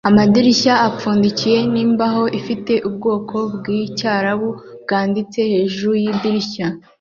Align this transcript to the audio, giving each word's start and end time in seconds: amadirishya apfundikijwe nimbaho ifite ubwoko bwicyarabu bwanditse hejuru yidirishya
amadirishya 0.09 0.73
apfundikijwe 0.87 1.57
nimbaho 1.73 2.23
ifite 2.39 2.73
ubwoko 2.87 3.35
bwicyarabu 3.55 4.49
bwanditse 4.83 5.39
hejuru 5.51 5.93
yidirishya 6.03 6.67